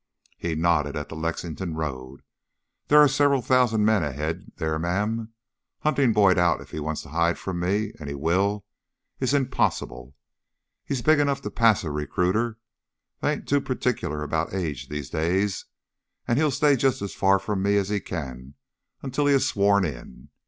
He 0.35 0.55
nodded 0.55 0.95
at 0.95 1.09
the 1.09 1.15
Lexington 1.15 1.75
road. 1.75 2.23
"There 2.87 2.97
are 2.99 3.07
several 3.07 3.43
thousand 3.43 3.85
men 3.85 4.01
ahead 4.03 4.51
there, 4.55 4.79
ma'am. 4.79 5.31
Hunting 5.81 6.11
Boyd 6.11 6.39
out 6.39 6.59
if 6.59 6.71
he 6.71 6.79
wants 6.79 7.03
to 7.03 7.09
hide 7.09 7.37
from 7.37 7.59
me 7.59 7.91
and 7.99 8.09
he 8.09 8.15
will 8.15 8.65
is 9.19 9.35
impossible. 9.35 10.15
He's 10.83 11.03
big 11.03 11.19
enough 11.19 11.41
to 11.43 11.51
pass 11.51 11.83
a 11.83 11.91
recruiter; 11.91 12.57
they 13.19 13.33
ain't 13.33 13.47
too 13.47 13.61
particular 13.61 14.23
about 14.23 14.55
age 14.55 14.89
these 14.89 15.11
days. 15.11 15.65
And 16.27 16.39
he'll 16.39 16.49
stay 16.49 16.75
just 16.75 17.03
as 17.03 17.13
far 17.13 17.37
from 17.37 17.61
me 17.61 17.77
as 17.77 17.89
he 17.89 17.99
can 17.99 18.55
until 19.03 19.27
he 19.27 19.35
is 19.35 19.45
sworn 19.47 19.85
in. 19.85 20.29